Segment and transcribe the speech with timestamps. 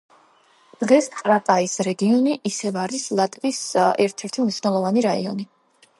[0.83, 3.61] დღეს ტრაკაის რეგიონი ისევ არის ლიტვის
[4.07, 5.51] ერთ-ერთი მნიშვნელოვანი რაიონი.